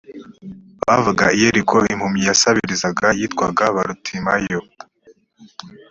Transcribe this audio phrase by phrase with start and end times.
[0.85, 4.59] bavaga i yeriko impumyi yasabirizaga yitwaga barutimayo